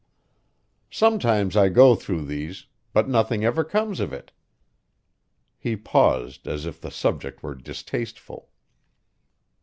Sometimes 0.89 1.55
I 1.55 1.69
go 1.69 1.93
through 1.93 2.25
these; 2.25 2.65
but 2.91 3.07
nothing 3.07 3.45
ever 3.45 3.63
comes 3.63 3.99
of 3.99 4.11
it." 4.11 4.31
He 5.59 5.75
paused, 5.75 6.47
as 6.47 6.65
if 6.65 6.81
the 6.81 6.89
subject 6.89 7.43
were 7.43 7.53
distasteful. 7.53 8.49